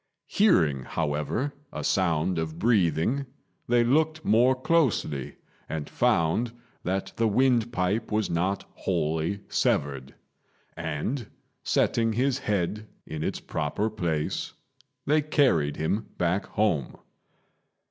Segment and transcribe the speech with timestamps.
[0.29, 3.27] Hearing, however, a sound of breathing,
[3.67, 5.35] they looked more closely,
[5.69, 10.15] and found that the windpipe was not wholly severed;
[10.75, 11.27] and,
[11.61, 14.53] setting his head in its proper place,
[15.05, 16.97] they carried him back home.